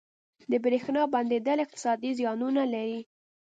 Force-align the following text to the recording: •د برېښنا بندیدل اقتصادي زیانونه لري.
•د 0.51 0.53
برېښنا 0.63 1.01
بندیدل 1.13 1.57
اقتصادي 1.65 2.11
زیانونه 2.19 2.63
لري. 2.73 2.99